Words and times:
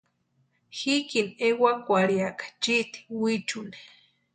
Jikini 0.77 1.31
ewakwarhiaka 1.47 2.45
chiti 2.63 2.99
wichuni. 3.21 3.77